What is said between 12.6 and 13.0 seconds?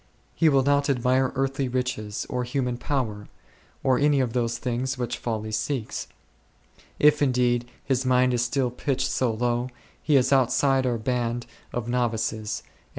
words 8 iv toi?